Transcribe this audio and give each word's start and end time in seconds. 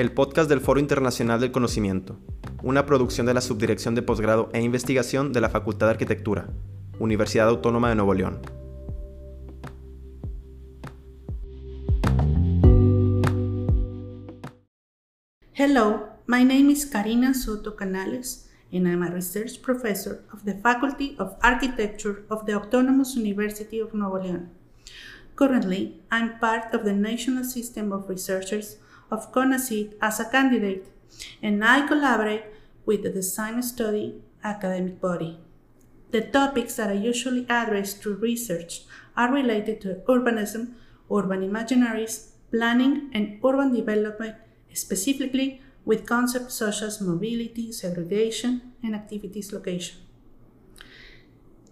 el 0.00 0.12
podcast 0.12 0.48
del 0.48 0.62
Foro 0.62 0.80
Internacional 0.80 1.40
del 1.40 1.52
Conocimiento, 1.52 2.16
una 2.62 2.86
producción 2.86 3.26
de 3.26 3.34
la 3.34 3.42
Subdirección 3.42 3.94
de 3.94 4.00
Posgrado 4.00 4.48
e 4.54 4.62
Investigación 4.62 5.34
de 5.34 5.42
la 5.42 5.50
Facultad 5.50 5.88
de 5.88 5.90
Arquitectura, 5.90 6.48
Universidad 6.98 7.48
Autónoma 7.48 7.90
de 7.90 7.96
Nuevo 7.96 8.14
León. 8.14 8.40
Hello, 15.52 16.06
my 16.26 16.46
name 16.46 16.70
is 16.70 16.86
Karina 16.86 17.34
Soto 17.34 17.76
Canales, 17.76 18.48
and 18.72 18.88
I'm 18.88 19.02
a 19.02 19.10
research 19.10 19.60
professor 19.60 20.22
of 20.32 20.44
the 20.46 20.54
Faculty 20.54 21.14
of 21.18 21.34
Architecture 21.42 22.24
of 22.30 22.46
the 22.46 22.54
Autonomous 22.54 23.16
University 23.16 23.82
of 23.82 23.92
Nuevo 23.92 24.18
León. 24.18 24.48
Currently, 25.34 26.00
I'm 26.10 26.38
part 26.38 26.72
of 26.72 26.84
the 26.84 26.94
National 26.94 27.44
System 27.44 27.92
of 27.92 28.08
Researchers 28.08 28.78
of 29.10 29.32
CONACYT 29.32 29.94
as 30.00 30.20
a 30.20 30.28
candidate, 30.28 30.86
and 31.42 31.64
I 31.64 31.86
collaborate 31.86 32.44
with 32.86 33.02
the 33.02 33.10
Design 33.10 33.62
Study 33.62 34.22
academic 34.42 35.00
body. 35.00 35.38
The 36.10 36.22
topics 36.22 36.76
that 36.76 36.90
I 36.90 36.94
usually 36.94 37.46
address 37.48 37.94
through 37.94 38.16
research 38.16 38.82
are 39.16 39.32
related 39.32 39.80
to 39.82 40.02
urbanism, 40.08 40.74
urban 41.10 41.42
imaginaries, 41.42 42.30
planning, 42.50 43.10
and 43.12 43.38
urban 43.44 43.72
development, 43.72 44.34
specifically 44.72 45.60
with 45.84 46.06
concepts 46.06 46.54
such 46.54 46.82
as 46.82 47.00
mobility, 47.00 47.72
segregation, 47.72 48.72
and 48.82 48.94
activities 48.94 49.52
location. 49.52 49.98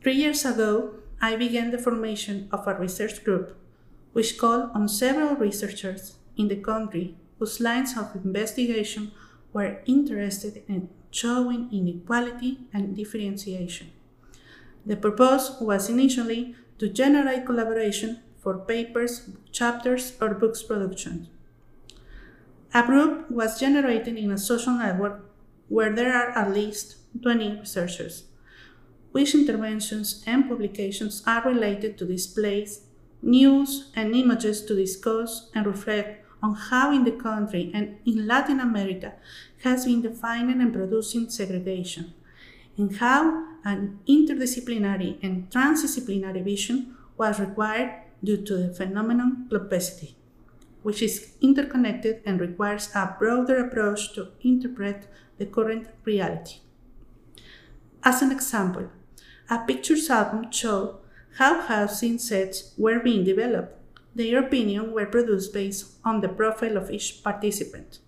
Three 0.02 0.14
years 0.14 0.44
ago, 0.44 0.94
I 1.20 1.34
began 1.34 1.72
the 1.72 1.78
formation 1.78 2.48
of 2.52 2.66
a 2.68 2.74
research 2.74 3.24
group, 3.24 3.56
which 4.12 4.38
called 4.38 4.70
on 4.74 4.88
several 4.88 5.34
researchers 5.34 6.16
in 6.36 6.46
the 6.48 6.56
country 6.56 7.16
whose 7.38 7.60
lines 7.60 7.96
of 7.96 8.14
investigation 8.16 9.12
were 9.52 9.80
interested 9.86 10.62
in 10.68 10.88
showing 11.10 11.68
inequality 11.72 12.58
and 12.72 12.94
differentiation. 12.96 13.90
The 14.84 14.96
purpose 14.96 15.56
was 15.60 15.88
initially 15.88 16.54
to 16.78 16.88
generate 16.88 17.46
collaboration 17.46 18.22
for 18.38 18.58
papers, 18.58 19.30
chapters, 19.52 20.16
or 20.20 20.34
books 20.34 20.62
production. 20.62 21.28
A 22.72 22.82
group 22.82 23.30
was 23.30 23.60
generated 23.60 24.16
in 24.16 24.30
a 24.30 24.38
social 24.38 24.72
network 24.72 25.30
where 25.68 25.94
there 25.94 26.14
are 26.14 26.30
at 26.30 26.52
least 26.54 26.96
20 27.22 27.60
researchers, 27.60 28.24
which 29.12 29.34
interventions 29.34 30.24
and 30.26 30.48
publications 30.48 31.22
are 31.26 31.42
related 31.42 31.98
to 31.98 32.06
displays, 32.06 32.82
news, 33.22 33.90
and 33.96 34.14
images 34.14 34.64
to 34.66 34.74
discuss 34.76 35.50
and 35.54 35.66
reflect 35.66 36.24
on 36.42 36.54
how 36.54 36.92
in 36.94 37.04
the 37.04 37.12
country 37.12 37.70
and 37.74 37.98
in 38.04 38.26
Latin 38.26 38.60
America 38.60 39.14
has 39.64 39.84
been 39.84 40.02
defining 40.02 40.60
and 40.60 40.72
producing 40.72 41.28
segregation, 41.28 42.14
and 42.76 42.96
how 42.96 43.46
an 43.64 43.98
interdisciplinary 44.08 45.18
and 45.22 45.50
transdisciplinary 45.50 46.42
vision 46.44 46.96
was 47.16 47.40
required 47.40 47.90
due 48.22 48.36
to 48.44 48.56
the 48.56 48.74
phenomenon 48.74 49.48
globicity, 49.50 50.14
which 50.82 51.02
is 51.02 51.34
interconnected 51.40 52.22
and 52.24 52.40
requires 52.40 52.88
a 52.94 53.16
broader 53.18 53.64
approach 53.66 54.14
to 54.14 54.28
interpret 54.42 55.06
the 55.38 55.46
current 55.46 55.88
reality. 56.04 56.58
As 58.02 58.22
an 58.22 58.30
example, 58.30 58.90
a 59.50 59.58
pictures 59.58 60.08
album 60.10 60.50
showed 60.52 60.98
how 61.38 61.60
housing 61.62 62.18
sets 62.18 62.74
were 62.76 63.00
being 63.00 63.24
developed 63.24 63.77
their 64.18 64.44
opinion 64.44 64.92
were 64.92 65.06
produced 65.06 65.52
based 65.54 65.92
on 66.04 66.20
the 66.20 66.28
profile 66.28 66.76
of 66.76 66.90
each 66.90 67.22
participant. 67.22 68.00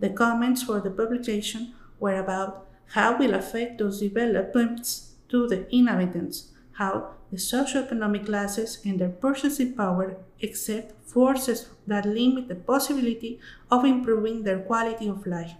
The 0.00 0.08
comments 0.08 0.62
for 0.62 0.80
the 0.80 0.90
publication 0.90 1.74
were 2.00 2.18
about 2.18 2.66
how 2.94 3.18
will 3.18 3.34
affect 3.34 3.76
those 3.78 4.00
developments 4.00 5.14
to 5.28 5.46
the 5.46 5.72
inhabitants, 5.74 6.48
how 6.72 7.10
the 7.30 7.36
socioeconomic 7.36 8.24
classes 8.24 8.80
and 8.86 8.98
their 8.98 9.10
purchasing 9.10 9.74
power 9.74 10.16
exert 10.40 10.92
forces 11.06 11.68
that 11.86 12.06
limit 12.06 12.48
the 12.48 12.54
possibility 12.54 13.38
of 13.70 13.84
improving 13.84 14.42
their 14.44 14.60
quality 14.60 15.08
of 15.08 15.26
life. 15.26 15.52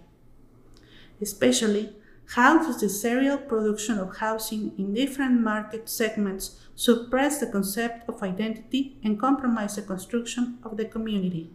Especially 1.21 1.95
how 2.35 2.63
does 2.63 2.79
the 2.79 2.87
serial 2.87 3.37
production 3.37 3.97
of 3.97 4.17
housing 4.17 4.71
in 4.77 4.93
different 4.93 5.41
market 5.41 5.89
segments 5.89 6.61
suppress 6.75 7.39
the 7.39 7.47
concept 7.47 8.07
of 8.07 8.23
identity 8.23 8.97
and 9.03 9.19
compromise 9.19 9.75
the 9.75 9.81
construction 9.81 10.57
of 10.63 10.77
the 10.77 10.85
community? 10.85 11.51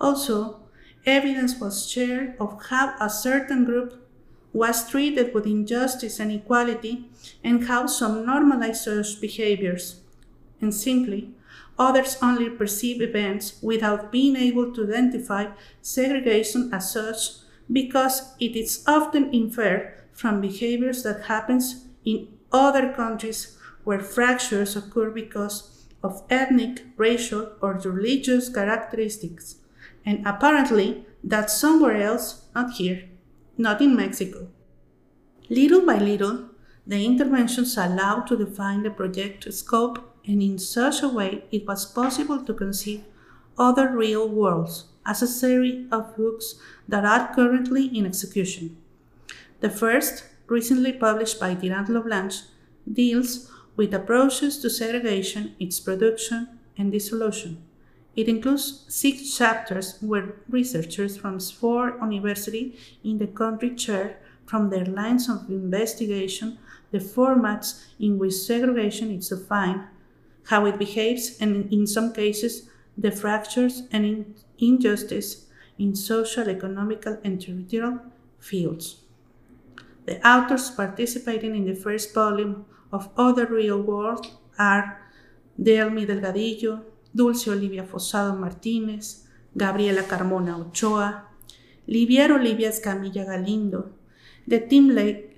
Also, 0.00 0.60
evidence 1.04 1.58
was 1.58 1.90
shared 1.90 2.36
of 2.38 2.66
how 2.70 2.94
a 3.00 3.10
certain 3.10 3.64
group 3.64 4.08
was 4.52 4.88
treated 4.88 5.34
with 5.34 5.46
injustice 5.46 6.20
and 6.20 6.30
equality, 6.30 7.08
and 7.42 7.64
how 7.64 7.86
some 7.86 8.26
normalized 8.26 8.82
such 8.82 9.20
behaviors, 9.20 10.02
and 10.60 10.74
simply 10.74 11.34
others 11.78 12.16
only 12.22 12.50
perceive 12.50 13.00
events 13.00 13.58
without 13.62 14.12
being 14.12 14.36
able 14.36 14.72
to 14.72 14.84
identify 14.84 15.46
segregation 15.80 16.70
as 16.72 16.92
such 16.92 17.41
because 17.72 18.34
it 18.38 18.56
is 18.56 18.84
often 18.86 19.32
inferred 19.34 19.94
from 20.12 20.40
behaviors 20.40 21.02
that 21.02 21.24
happens 21.24 21.86
in 22.04 22.28
other 22.52 22.92
countries 22.92 23.56
where 23.84 24.00
fractures 24.00 24.76
occur 24.76 25.10
because 25.10 25.86
of 26.02 26.22
ethnic, 26.30 26.84
racial, 26.96 27.52
or 27.60 27.74
religious 27.84 28.48
characteristics, 28.48 29.56
and 30.04 30.26
apparently 30.26 31.06
that's 31.24 31.56
somewhere 31.56 31.96
else, 31.96 32.48
not 32.54 32.72
here, 32.72 33.08
not 33.56 33.80
in 33.80 33.96
Mexico. 33.96 34.48
Little 35.48 35.86
by 35.86 35.98
little, 35.98 36.50
the 36.86 37.04
interventions 37.04 37.76
allowed 37.76 38.26
to 38.26 38.36
define 38.36 38.82
the 38.82 38.90
project 38.90 39.52
scope, 39.52 40.16
and 40.26 40.42
in 40.42 40.58
such 40.58 41.02
a 41.02 41.08
way 41.08 41.44
it 41.52 41.66
was 41.66 41.86
possible 41.86 42.44
to 42.44 42.54
conceive 42.54 43.04
other 43.56 43.88
real 43.96 44.28
worlds 44.28 44.91
as 45.04 45.22
a 45.22 45.26
series 45.26 45.86
of 45.92 46.16
books 46.16 46.56
that 46.88 47.04
are 47.04 47.34
currently 47.34 47.86
in 47.86 48.06
execution. 48.06 48.76
The 49.60 49.70
first, 49.70 50.24
recently 50.48 50.92
published 50.92 51.40
by 51.40 51.54
Tirant 51.54 51.88
lo 51.88 52.02
Blanch, 52.02 52.42
deals 52.90 53.50
with 53.76 53.94
approaches 53.94 54.58
to 54.58 54.70
segregation, 54.70 55.54
its 55.58 55.80
production, 55.80 56.48
and 56.76 56.92
dissolution. 56.92 57.62
It 58.14 58.28
includes 58.28 58.84
six 58.88 59.36
chapters 59.36 59.96
where 60.00 60.34
researchers 60.48 61.16
from 61.16 61.40
four 61.40 61.98
universities 62.02 62.78
in 63.02 63.18
the 63.18 63.26
country 63.26 63.76
share 63.76 64.18
from 64.44 64.68
their 64.68 64.84
lines 64.84 65.30
of 65.30 65.48
investigation 65.48 66.58
the 66.90 66.98
formats 66.98 67.86
in 67.98 68.18
which 68.18 68.34
segregation 68.34 69.10
is 69.10 69.30
defined, 69.30 69.84
how 70.44 70.66
it 70.66 70.78
behaves, 70.78 71.38
and 71.40 71.72
in 71.72 71.86
some 71.86 72.12
cases, 72.12 72.68
the 72.96 73.10
fractures 73.10 73.82
and 73.92 74.34
injustice 74.58 75.46
in 75.78 75.94
social, 75.94 76.48
economical, 76.48 77.18
and 77.24 77.40
territorial 77.40 77.98
fields. 78.38 79.02
The 80.06 80.26
authors 80.26 80.70
participating 80.70 81.54
in 81.54 81.64
the 81.64 81.74
first 81.74 82.12
volume 82.14 82.66
of 82.92 83.08
Other 83.16 83.46
Real 83.46 83.80
World 83.80 84.26
are 84.58 85.00
Delmi 85.60 86.06
Delgadillo, 86.06 86.82
Dulce 87.14 87.48
Olivia 87.48 87.84
Fosado 87.84 88.36
Martínez, 88.36 89.24
Gabriela 89.56 90.02
Carmona 90.02 90.58
Ochoa, 90.58 91.24
Livier 91.88 92.30
Olivia 92.32 92.70
Escamilla 92.70 93.26
Galindo, 93.26 93.92
the 94.46 94.60
team 94.60 94.88
led 94.90 95.34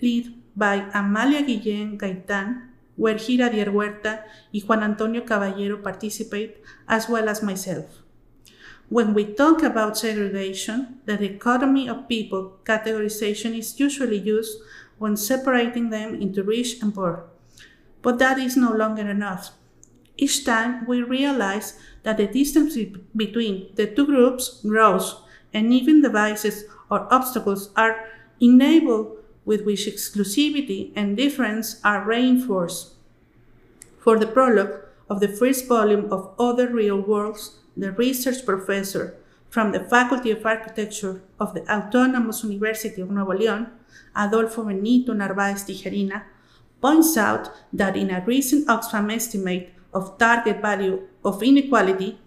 by 0.57 0.89
Amalia 0.95 1.43
Guillén 1.43 1.99
Gaitán, 1.99 2.74
where 2.97 3.17
Gira 3.17 3.51
Dier 3.51 3.71
Huerta 3.71 4.25
y 4.53 4.61
Juan 4.61 4.83
Antonio 4.83 5.25
Caballero 5.25 5.79
participate, 5.83 6.63
as 6.87 7.09
well 7.09 7.29
as 7.29 7.43
myself. 7.43 8.03
When 8.89 9.15
we 9.15 9.25
talk 9.25 9.63
about 9.63 9.97
segregation, 9.97 11.01
the 11.07 11.17
dichotomy 11.17 11.89
of 11.89 12.09
people 12.09 12.59
categorization 12.65 13.57
is 13.57 13.81
usually 13.81 14.19
used 14.19 14.59
when 14.99 15.17
separating 15.17 15.91
them 15.91 16.15
into 16.21 16.43
rich 16.43 16.81
and 16.83 16.95
poor. 16.95 17.25
But 18.03 18.19
that 18.19 18.39
is 18.39 18.57
no 18.57 18.73
longer 18.73 19.09
enough. 19.09 19.51
Each 20.17 20.45
time 20.45 20.87
we 20.87 21.03
realize 21.03 21.81
that 22.05 22.19
the 22.19 22.27
distance 22.27 22.77
between 23.17 23.75
the 23.75 23.87
two 23.87 24.07
groups 24.07 24.61
grows, 24.63 25.17
and 25.53 25.73
even 25.73 26.03
devices 26.03 26.65
or 26.91 27.13
obstacles 27.13 27.71
are 27.75 28.05
enabled 28.41 29.24
with 29.45 29.65
which 29.65 29.87
exclusivity 29.87 30.93
and 30.97 31.17
difference 31.17 31.81
are 31.85 32.05
reinforced. 32.05 32.95
For 33.99 34.19
the 34.19 34.27
prologue 34.27 34.81
of 35.09 35.21
the 35.21 35.29
first 35.29 35.69
volume 35.69 36.13
of 36.13 36.35
Other 36.39 36.69
Real 36.69 37.01
Worlds, 37.01 37.61
the 37.77 37.93
research 37.93 38.45
professor 38.45 39.17
from 39.51 39.73
the 39.73 39.85
Faculty 39.85 40.31
of 40.31 40.45
Architecture 40.45 41.23
of 41.39 41.55
the 41.55 41.63
Autonomous 41.71 42.43
University 42.43 43.01
of 43.01 43.11
Nuevo 43.11 43.33
León, 43.33 43.71
Adolfo 44.17 44.65
Benito 44.65 45.13
Narváez 45.13 45.65
Tijerina, 45.65 46.25
points 46.81 47.17
out 47.17 47.51
that 47.73 47.97
in 47.97 48.11
a 48.11 48.25
recent 48.27 48.67
Oxfam 48.69 49.15
estimate 49.15 49.73
of 49.93 50.19
target 50.19 50.61
value 50.61 51.07
of 51.25 51.41
inequality, 51.43 52.19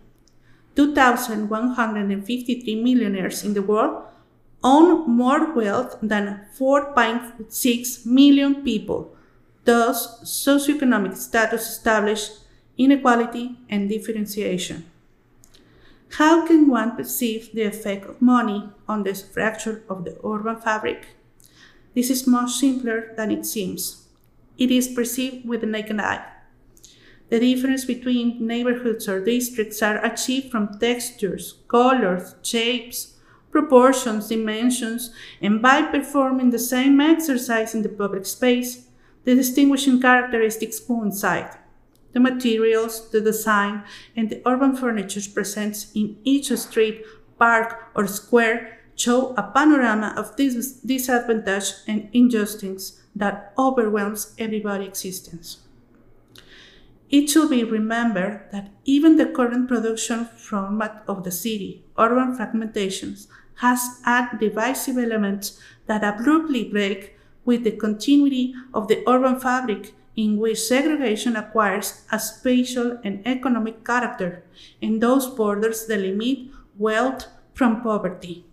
2,153 0.76 2.82
millionaires 2.82 3.44
in 3.44 3.54
the 3.54 3.62
world 3.62 4.04
own 4.64 5.10
more 5.10 5.54
wealth 5.54 5.98
than 6.02 6.46
4.6 6.58 8.06
million 8.06 8.64
people. 8.64 9.16
Thus, 9.66 10.22
socioeconomic 10.24 11.16
status 11.16 11.70
established 11.70 12.32
inequality 12.78 13.58
and 13.70 13.90
differentiation. 13.90 14.86
How 16.12 16.48
can 16.48 16.70
one 16.70 16.96
perceive 16.96 17.52
the 17.54 17.64
effect 17.64 18.06
of 18.06 18.22
money 18.22 18.70
on 18.88 19.04
the 19.04 19.14
fracture 19.14 19.84
of 19.90 20.06
the 20.06 20.18
urban 20.24 20.56
fabric? 20.62 21.08
This 21.94 22.10
is 22.10 22.28
much 22.28 22.52
simpler 22.52 23.14
than 23.18 23.32
it 23.32 23.46
seems. 23.46 24.08
It 24.58 24.72
is 24.72 24.88
perceived 24.88 25.48
with 25.48 25.62
the 25.62 25.68
naked 25.68 26.00
eye. 26.00 26.26
The 27.30 27.40
difference 27.40 27.84
between 27.84 28.46
neighborhoods 28.46 29.10
or 29.10 29.24
districts 29.24 29.82
are 29.84 30.04
achieved 30.04 30.50
from 30.50 30.80
textures, 30.80 31.56
colors, 31.68 32.36
shapes, 32.42 33.17
proportions, 33.52 34.28
dimensions, 34.28 35.12
and 35.42 35.62
by 35.62 35.82
performing 35.82 36.50
the 36.50 36.60
same 36.60 37.00
exercise 37.02 37.74
in 37.74 37.82
the 37.82 37.90
public 37.90 38.26
space, 38.26 38.88
the 39.24 39.36
distinguishing 39.36 40.02
characteristics 40.02 40.80
coincide. 40.80 41.58
The 42.14 42.20
materials, 42.20 43.10
the 43.12 43.22
design, 43.22 43.84
and 44.16 44.30
the 44.30 44.42
urban 44.46 44.76
furniture 44.76 45.22
present 45.34 45.88
in 45.94 46.18
each 46.24 46.52
street, 46.58 47.04
park, 47.38 47.92
or 47.96 48.08
square 48.08 48.80
show 48.96 49.36
a 49.36 49.44
panorama 49.44 50.14
of 50.18 50.36
this 50.38 50.74
disadvantage 50.74 51.74
and 51.88 52.10
injustice 52.14 53.02
that 53.16 53.54
overwhelms 53.58 54.34
everybody's 54.40 54.88
existence. 54.88 55.67
It 57.10 57.30
should 57.30 57.50
be 57.50 57.64
remembered 57.64 58.50
that 58.52 58.70
even 58.84 59.16
the 59.16 59.28
current 59.28 59.70
production 59.70 60.26
format 60.26 61.04
of 61.08 61.24
the 61.24 61.32
city, 61.32 61.86
urban 61.98 62.36
fragmentations, 62.38 63.28
has 63.56 64.02
added 64.06 64.40
divisive 64.40 64.98
elements 64.98 65.60
that 65.86 66.04
abruptly 66.04 66.66
break 66.66 67.18
with 67.46 67.64
the 67.64 67.72
continuity 67.72 68.54
of 68.74 68.90
the 68.90 69.04
urban 69.08 69.40
fabric 69.40 69.94
in 70.18 70.38
which 70.38 70.60
segregation 70.60 71.36
acquires 71.36 72.04
a 72.12 72.20
spatial 72.20 73.00
and 73.04 73.26
economic 73.26 73.86
character, 73.86 74.44
and 74.82 75.02
those 75.02 75.28
borders 75.28 75.88
delimit 75.88 76.52
wealth 76.78 77.28
from 77.54 77.82
poverty. 77.82 78.44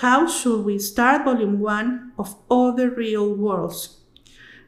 How 0.00 0.26
should 0.26 0.64
we 0.64 0.78
start 0.78 1.24
Volume 1.24 1.60
1 1.60 2.12
of 2.18 2.36
Other 2.50 2.90
Real 2.90 3.32
Worlds? 3.32 3.98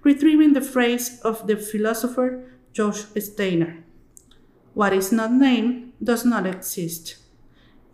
Retrieving 0.02 0.52
the 0.52 0.60
phrase 0.60 1.20
of 1.20 1.46
the 1.46 1.56
philosopher 1.56 2.51
George 2.72 3.04
Steiner 3.18 3.84
What 4.74 4.92
is 4.92 5.12
not 5.12 5.32
named 5.32 5.92
does 6.02 6.24
not 6.24 6.46
exist, 6.46 7.16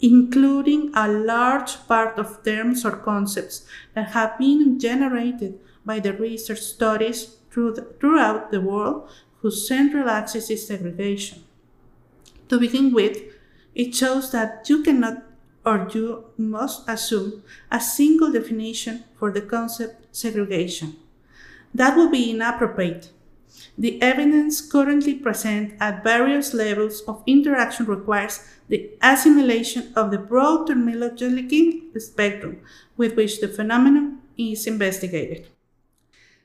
including 0.00 0.92
a 0.94 1.08
large 1.08 1.76
part 1.88 2.18
of 2.18 2.44
terms 2.44 2.84
or 2.84 2.96
concepts 2.96 3.66
that 3.94 4.10
have 4.10 4.38
been 4.38 4.78
generated 4.78 5.58
by 5.84 5.98
the 5.98 6.12
research 6.12 6.60
studies 6.60 7.36
throughout 7.50 8.52
the 8.52 8.60
world 8.60 9.10
whose 9.40 9.66
central 9.66 10.08
axis 10.08 10.50
is 10.50 10.66
segregation. 10.66 11.42
To 12.48 12.58
begin 12.58 12.92
with, 12.92 13.18
it 13.74 13.94
shows 13.94 14.30
that 14.32 14.68
you 14.68 14.82
cannot 14.82 15.24
or 15.64 15.88
you 15.92 16.24
must 16.38 16.88
assume 16.88 17.42
a 17.70 17.80
single 17.80 18.32
definition 18.32 19.04
for 19.18 19.30
the 19.32 19.42
concept 19.42 20.06
segregation. 20.16 20.96
That 21.74 21.96
would 21.96 22.10
be 22.10 22.30
inappropriate. 22.30 23.10
The 23.76 24.00
evidence 24.02 24.60
currently 24.60 25.14
present 25.14 25.74
at 25.80 26.04
various 26.04 26.52
levels 26.52 27.02
of 27.02 27.22
interaction 27.26 27.86
requires 27.86 28.40
the 28.68 28.90
assimilation 29.00 29.92
of 29.94 30.10
the 30.10 30.18
broad 30.18 30.68
terminological 30.68 32.00
spectrum 32.00 32.60
with 32.96 33.16
which 33.16 33.40
the 33.40 33.48
phenomenon 33.48 34.20
is 34.36 34.66
investigated. 34.66 35.48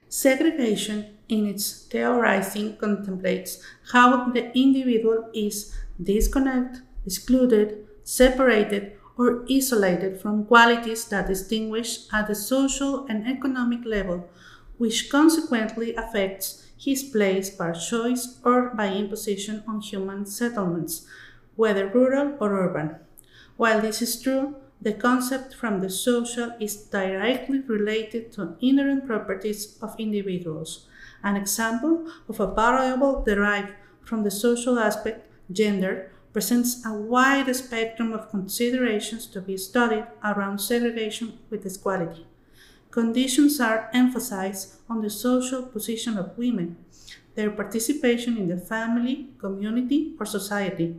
Segregation, 0.10 1.18
in 1.28 1.48
its 1.48 1.86
theorizing, 1.86 2.78
contemplates 2.78 3.64
how 3.92 4.30
the 4.30 4.56
individual 4.58 5.30
is 5.34 5.74
disconnected, 6.02 6.84
excluded, 7.06 7.88
separated, 8.04 8.94
or 9.18 9.46
isolated 9.50 10.20
from 10.22 10.46
qualities 10.46 11.06
that 11.06 11.28
distinguish 11.28 12.08
at 12.12 12.28
the 12.28 12.36
social 12.36 13.06
and 13.08 13.28
economic 13.28 13.86
level, 13.86 14.30
which 14.78 15.10
consequently 15.10 15.96
affects 15.96 16.68
his 16.84 17.04
place 17.04 17.50
by 17.50 17.72
choice 17.72 18.40
or 18.44 18.70
by 18.76 18.94
imposition 18.94 19.64
on 19.68 19.82
human 19.82 20.26
settlements, 20.26 21.06
whether 21.56 21.88
rural 21.88 22.36
or 22.40 22.60
urban. 22.60 22.96
While 23.58 23.82
this 23.82 24.02
is 24.02 24.22
true, 24.22 24.56
the 24.82 24.94
concept 24.94 25.56
from 25.56 25.80
the 25.80 25.90
social 25.90 26.52
is 26.60 26.76
directly 26.76 27.62
related 27.62 28.34
to 28.34 28.58
inherent 28.62 29.08
properties 29.08 29.78
of 29.82 29.96
individuals. 29.98 30.88
An 31.24 31.38
example 31.38 32.06
of 32.28 32.40
a 32.40 32.54
variable 32.54 33.24
derived 33.24 33.72
from 34.04 34.24
the 34.24 34.32
social 34.32 34.78
aspect, 34.78 35.26
gender, 35.52 36.12
presents 36.34 36.86
a 36.86 36.92
wide 36.92 37.56
spectrum 37.56 38.12
of 38.12 38.30
considerations 38.30 39.28
to 39.28 39.40
be 39.40 39.56
studied 39.56 40.06
around 40.24 40.60
segregation 40.60 41.40
with 41.50 41.66
equality. 41.66 42.26
Conditions 42.94 43.60
are 43.60 43.90
emphasized 43.92 44.76
on 44.88 45.02
the 45.02 45.10
social 45.10 45.64
position 45.64 46.16
of 46.16 46.38
women, 46.38 46.78
their 47.34 47.50
participation 47.50 48.38
in 48.38 48.48
the 48.48 48.58
family, 48.58 49.30
community, 49.40 50.14
or 50.20 50.28
society, 50.28 50.96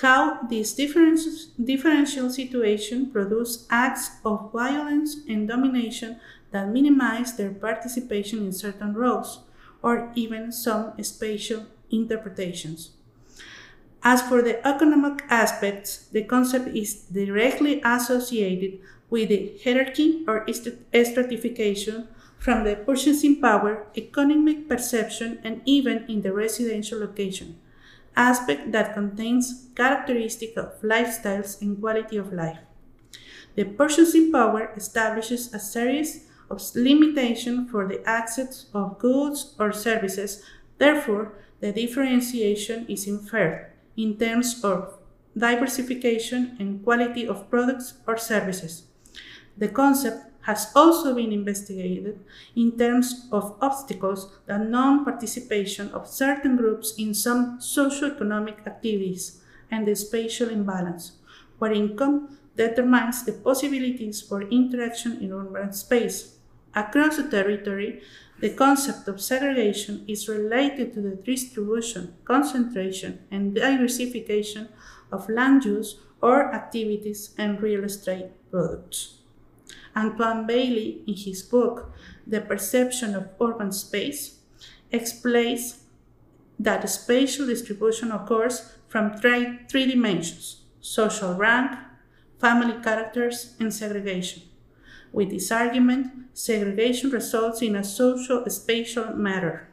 how 0.00 0.40
this 0.48 0.72
differential 0.72 2.30
situation 2.30 3.10
produce 3.10 3.66
acts 3.68 4.12
of 4.24 4.50
violence 4.54 5.18
and 5.28 5.46
domination 5.46 6.18
that 6.50 6.70
minimize 6.70 7.36
their 7.36 7.50
participation 7.50 8.38
in 8.46 8.50
certain 8.50 8.94
roles, 8.94 9.42
or 9.82 10.10
even 10.14 10.50
some 10.50 10.94
spatial 11.04 11.66
interpretations. 11.90 12.92
As 14.02 14.22
for 14.22 14.40
the 14.40 14.66
economic 14.66 15.24
aspects, 15.28 16.06
the 16.10 16.24
concept 16.24 16.68
is 16.68 17.02
directly 17.12 17.82
associated 17.84 18.80
with 19.10 19.28
the 19.28 19.58
hierarchy 19.64 20.24
or 20.26 20.46
stratification 20.52 22.08
from 22.38 22.64
the 22.64 22.76
purchasing 22.76 23.40
power, 23.40 23.86
economic 23.96 24.68
perception, 24.68 25.38
and 25.42 25.60
even 25.64 26.04
in 26.08 26.22
the 26.22 26.32
residential 26.32 27.00
location, 27.00 27.58
aspect 28.16 28.72
that 28.72 28.94
contains 28.94 29.68
characteristic 29.74 30.56
of 30.56 30.80
lifestyles 30.82 31.60
and 31.60 31.80
quality 31.80 32.16
of 32.16 32.32
life. 32.32 32.58
The 33.54 33.64
purchasing 33.64 34.30
power 34.30 34.72
establishes 34.76 35.52
a 35.52 35.58
series 35.58 36.26
of 36.50 36.62
limitations 36.74 37.70
for 37.70 37.86
the 37.86 38.02
access 38.08 38.66
of 38.72 38.98
goods 38.98 39.54
or 39.58 39.72
services, 39.72 40.42
therefore, 40.78 41.34
the 41.60 41.72
differentiation 41.72 42.86
is 42.88 43.06
inferred 43.06 43.72
in 43.96 44.16
terms 44.16 44.62
of 44.62 44.94
diversification 45.36 46.56
and 46.60 46.82
quality 46.84 47.26
of 47.26 47.50
products 47.50 47.94
or 48.06 48.16
services. 48.16 48.87
The 49.58 49.68
concept 49.68 50.24
has 50.42 50.72
also 50.74 51.14
been 51.14 51.32
investigated 51.32 52.20
in 52.56 52.78
terms 52.78 53.28
of 53.32 53.56
obstacles 53.60 54.32
the 54.46 54.56
non-participation 54.56 55.90
of 55.90 56.08
certain 56.08 56.56
groups 56.56 56.94
in 56.96 57.12
some 57.12 57.60
socio-economic 57.60 58.60
activities 58.66 59.42
and 59.70 59.86
the 59.86 59.96
spatial 59.96 60.48
imbalance, 60.48 61.12
where 61.58 61.72
income 61.72 62.38
determines 62.56 63.24
the 63.24 63.32
possibilities 63.32 64.22
for 64.22 64.42
interaction 64.42 65.20
in 65.20 65.32
urban 65.32 65.72
space. 65.72 66.36
Across 66.74 67.16
the 67.16 67.28
territory, 67.28 68.00
the 68.40 68.50
concept 68.50 69.08
of 69.08 69.20
segregation 69.20 70.04
is 70.06 70.28
related 70.28 70.94
to 70.94 71.00
the 71.00 71.16
distribution, 71.16 72.14
concentration, 72.24 73.18
and 73.30 73.54
diversification 73.54 74.68
of 75.10 75.28
land 75.28 75.64
use 75.64 75.98
or 76.22 76.54
activities 76.54 77.34
and 77.36 77.60
real 77.60 77.84
estate 77.84 78.30
products. 78.50 79.17
Antoine 79.96 80.46
Bailly, 80.46 81.02
in 81.06 81.14
his 81.14 81.42
book, 81.42 81.92
The 82.26 82.40
Perception 82.40 83.14
of 83.14 83.28
Urban 83.40 83.72
Space, 83.72 84.38
explains 84.90 85.84
that 86.58 86.88
spatial 86.88 87.46
distribution 87.46 88.10
occurs 88.10 88.72
from 88.88 89.16
three, 89.16 89.60
three 89.68 89.86
dimensions 89.86 90.62
social 90.80 91.34
rank, 91.34 91.76
family 92.38 92.82
characters, 92.82 93.54
and 93.60 93.72
segregation. 93.74 94.42
With 95.12 95.30
this 95.30 95.50
argument, 95.50 96.28
segregation 96.34 97.10
results 97.10 97.62
in 97.62 97.76
a 97.76 97.84
social 97.84 98.48
spatial 98.48 99.14
matter. 99.14 99.68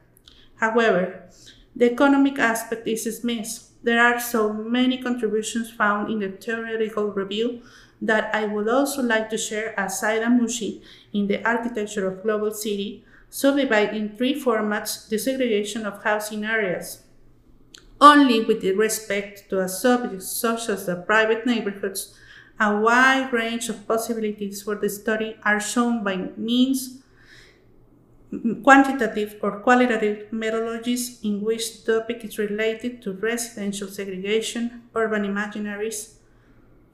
However, 0.55 1.29
the 1.75 1.91
economic 1.91 2.39
aspect 2.39 2.87
is 2.87 3.03
dismissed. 3.03 3.83
There 3.83 4.01
are 4.01 4.19
so 4.19 4.51
many 4.53 4.97
contributions 4.97 5.69
found 5.71 6.11
in 6.11 6.19
the 6.19 6.29
theoretical 6.29 7.11
review 7.11 7.61
that 8.05 8.33
I 8.33 8.45
would 8.45 8.67
also 8.69 9.01
like 9.01 9.29
to 9.31 9.37
share 9.37 9.77
as 9.79 9.99
Zaida 9.99 10.27
Muxí 10.27 10.81
in 11.13 11.27
the 11.27 11.43
Architecture 11.47 12.07
of 12.07 12.23
Global 12.23 12.51
City, 12.51 13.03
subdivide 13.29 13.95
in 13.95 14.15
three 14.15 14.35
formats 14.41 15.07
the 15.09 15.17
segregation 15.17 15.85
of 15.85 16.03
housing 16.03 16.43
areas. 16.45 17.01
only 17.99 18.43
with 18.43 18.63
respect 18.63 19.49
to 19.49 19.59
a 19.59 19.67
subject 19.67 20.21
such 20.23 20.69
as 20.69 20.85
the 20.85 20.95
private 20.95 21.45
neighborhoods, 21.45 22.15
a 22.59 22.75
wide 22.79 23.31
range 23.33 23.67
of 23.69 23.87
possibilities 23.87 24.61
for 24.63 24.75
the 24.75 24.89
study 24.89 25.35
are 25.43 25.59
shown 25.59 26.03
by 26.03 26.15
means 26.37 27.01
quantitative 28.63 29.35
or 29.41 29.59
qualitative 29.61 30.29
methodologies 30.31 31.23
in 31.23 31.41
which 31.41 31.83
the 31.83 31.99
topic 31.99 32.23
is 32.23 32.37
related 32.37 33.01
to 33.01 33.13
residential 33.13 33.87
segregation, 33.87 34.83
urban 34.95 35.23
imaginaries, 35.23 36.15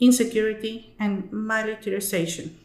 insecurity, 0.01 0.95
and 0.99 1.31
militarization. 1.31 2.59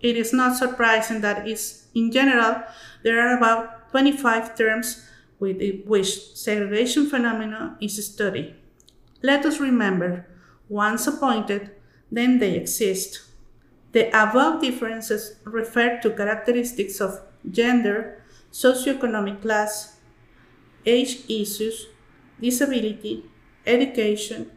It 0.00 0.16
is 0.16 0.32
not 0.32 0.56
surprising 0.56 1.22
that 1.22 1.48
in 1.94 2.12
general, 2.12 2.62
there 3.02 3.20
are 3.20 3.36
about 3.36 3.90
25 3.90 4.54
terms 4.54 5.08
with 5.40 5.60
which 5.86 6.36
segregation 6.36 7.08
phenomena 7.08 7.76
is 7.80 8.04
studied. 8.06 8.54
Let 9.22 9.44
us 9.46 9.58
remember, 9.58 10.26
once 10.68 11.06
appointed, 11.06 11.70
then 12.12 12.38
they 12.38 12.54
exist. 12.54 13.22
The 13.92 14.08
above 14.08 14.60
differences 14.60 15.36
refer 15.44 15.98
to 16.02 16.10
characteristics 16.10 17.00
of 17.00 17.20
gender, 17.50 18.22
socioeconomic 18.52 19.40
class, 19.40 19.96
age 20.84 21.24
issues, 21.28 21.86
disability, 22.40 23.24
education, 23.66 24.50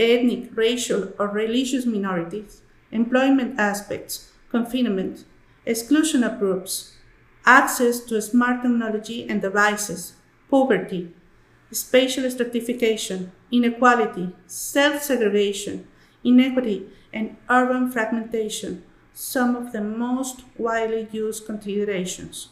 ethnic, 0.00 0.50
racial, 0.56 1.12
or 1.18 1.28
religious 1.28 1.84
minorities, 1.86 2.62
employment 2.90 3.60
aspects, 3.60 4.32
confinement, 4.50 5.24
exclusion 5.66 6.24
of 6.24 6.38
groups, 6.38 6.96
access 7.44 8.00
to 8.00 8.20
smart 8.22 8.62
technology 8.62 9.28
and 9.28 9.42
devices, 9.42 10.14
poverty, 10.50 11.12
spatial 11.70 12.28
stratification, 12.30 13.30
inequality, 13.52 14.34
self 14.46 15.02
segregation, 15.02 15.86
inequity, 16.24 16.88
and 17.12 17.36
urban 17.48 17.90
fragmentation, 17.90 18.82
some 19.12 19.54
of 19.54 19.72
the 19.72 19.80
most 19.80 20.42
widely 20.56 21.08
used 21.12 21.46
considerations. 21.46 22.48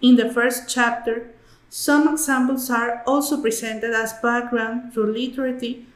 In 0.00 0.16
the 0.16 0.32
first 0.32 0.68
chapter, 0.68 1.30
some 1.68 2.08
examples 2.08 2.70
are 2.70 3.02
also 3.06 3.40
presented 3.40 3.92
as 3.94 4.12
background 4.14 4.92
through 4.92 5.12
literary 5.12 5.86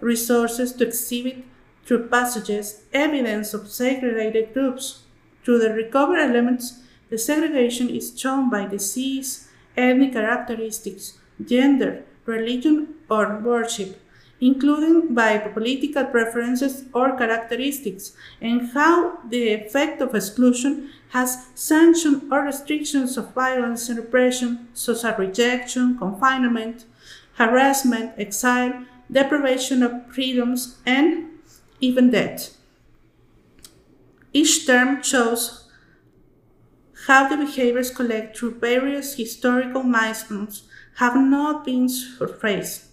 resources 0.00 0.72
to 0.74 0.86
exhibit 0.86 1.44
through 1.84 2.08
passages 2.08 2.82
evidence 2.92 3.54
of 3.54 3.68
segregated 3.68 4.52
groups. 4.52 5.04
Through 5.44 5.60
the 5.60 5.72
recovered 5.72 6.18
elements, 6.18 6.80
the 7.08 7.16
segregation 7.18 7.88
is 7.88 8.18
shown 8.18 8.50
by 8.50 8.66
disease, 8.66 9.48
ethnic 9.76 10.12
characteristics, 10.12 11.18
gender, 11.42 12.04
religion, 12.26 12.94
or 13.08 13.38
worship, 13.38 13.98
including 14.40 15.14
by 15.14 15.38
political 15.38 16.04
preferences 16.04 16.84
or 16.92 17.16
characteristics, 17.16 18.12
and 18.40 18.70
how 18.72 19.18
the 19.28 19.48
effect 19.48 20.02
of 20.02 20.14
exclusion 20.14 20.90
has 21.10 21.46
sanctions 21.54 22.22
or 22.30 22.42
restrictions 22.42 23.16
of 23.16 23.32
violence 23.32 23.88
and 23.88 23.98
repression, 23.98 24.68
such 24.74 25.04
as 25.04 25.18
rejection, 25.18 25.96
confinement, 25.96 26.84
harassment, 27.36 28.12
exile, 28.18 28.84
deprivation 29.10 29.82
of 29.82 30.12
freedoms, 30.12 30.78
and 30.84 31.30
even 31.80 32.10
death. 32.10 32.56
Each 34.32 34.66
term 34.66 35.02
shows 35.02 35.70
how 37.06 37.28
the 37.28 37.36
behaviors 37.36 37.90
collected 37.90 38.36
through 38.36 38.58
various 38.58 39.14
historical 39.14 39.82
milestones 39.82 40.64
have 40.96 41.16
not 41.16 41.64
been 41.64 41.88
surfaced 41.88 42.86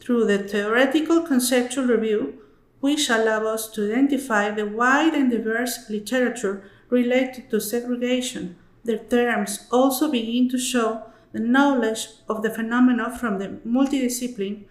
through 0.00 0.24
the 0.24 0.38
theoretical 0.38 1.22
conceptual 1.22 1.84
review, 1.84 2.38
which 2.80 3.10
allow 3.10 3.46
us 3.46 3.70
to 3.70 3.92
identify 3.92 4.50
the 4.50 4.66
wide 4.66 5.14
and 5.14 5.30
diverse 5.30 5.88
literature 5.90 6.64
related 6.90 7.50
to 7.50 7.60
segregation. 7.60 8.56
The 8.84 8.98
terms 8.98 9.66
also 9.70 10.10
begin 10.10 10.48
to 10.48 10.58
show 10.58 11.11
the 11.32 11.40
knowledge 11.40 12.08
of 12.28 12.42
the 12.42 12.50
phenomena 12.50 13.16
from 13.16 13.38
the 13.38 13.48
multidiscipline, 13.66 14.64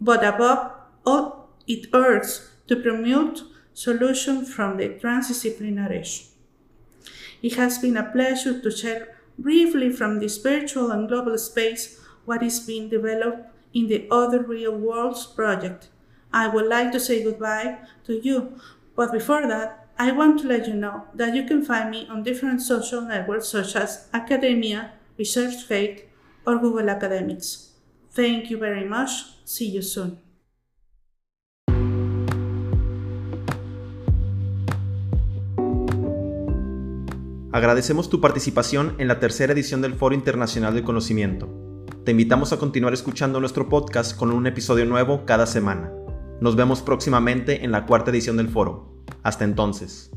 but 0.00 0.24
above 0.24 0.72
all, 1.04 1.48
it 1.66 1.86
urges 1.92 2.50
to 2.66 2.76
promote 2.76 3.42
solutions 3.74 4.52
from 4.52 4.76
the 4.76 4.88
transdisciplinary. 4.88 6.28
It 7.42 7.54
has 7.54 7.78
been 7.78 7.96
a 7.96 8.10
pleasure 8.10 8.60
to 8.60 8.70
share 8.70 9.16
briefly 9.38 9.90
from 9.90 10.20
this 10.20 10.38
virtual 10.38 10.90
and 10.90 11.08
global 11.08 11.36
space 11.38 11.98
what 12.24 12.42
is 12.42 12.60
being 12.60 12.88
developed 12.88 13.48
in 13.74 13.88
the 13.88 14.06
Other 14.10 14.42
Real 14.42 14.76
Worlds 14.76 15.26
project. 15.26 15.88
I 16.32 16.48
would 16.48 16.66
like 16.66 16.92
to 16.92 17.00
say 17.00 17.22
goodbye 17.22 17.78
to 18.06 18.20
you, 18.20 18.58
but 18.94 19.12
before 19.12 19.46
that, 19.48 19.88
I 19.98 20.12
want 20.12 20.40
to 20.40 20.48
let 20.48 20.66
you 20.66 20.74
know 20.74 21.04
that 21.14 21.34
you 21.34 21.44
can 21.44 21.64
find 21.64 21.90
me 21.90 22.06
on 22.08 22.22
different 22.22 22.62
social 22.62 23.02
networks 23.02 23.48
such 23.48 23.76
as 23.76 24.08
Academia, 24.12 24.92
ResearchGate, 25.22 26.08
or 26.44 26.58
Google 26.58 26.90
Academics. 26.90 27.80
Thank 28.12 28.48
you 28.48 28.58
very 28.58 28.84
much. 28.84 29.10
See 29.44 29.72
you 29.72 29.82
soon. 29.82 30.18
Agradecemos 37.52 38.08
tu 38.08 38.20
participación 38.20 38.96
en 38.98 39.08
la 39.08 39.20
tercera 39.20 39.52
edición 39.52 39.82
del 39.82 39.94
Foro 39.94 40.14
Internacional 40.14 40.74
del 40.74 40.84
Conocimiento. 40.84 41.48
Te 42.04 42.10
invitamos 42.10 42.52
a 42.52 42.58
continuar 42.58 42.94
escuchando 42.94 43.40
nuestro 43.40 43.68
podcast 43.68 44.16
con 44.16 44.32
un 44.32 44.46
episodio 44.46 44.86
nuevo 44.86 45.24
cada 45.26 45.46
semana. 45.46 45.92
Nos 46.40 46.56
vemos 46.56 46.82
próximamente 46.82 47.64
en 47.64 47.70
la 47.70 47.86
cuarta 47.86 48.10
edición 48.10 48.38
del 48.38 48.48
foro. 48.48 49.04
Hasta 49.22 49.44
entonces. 49.44 50.10